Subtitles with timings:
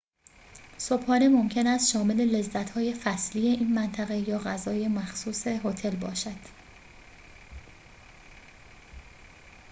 [0.77, 6.39] صبحانه ممکن است شامل لذت‌های فصلی این منطقه یا غذای مخصوص هتل باشد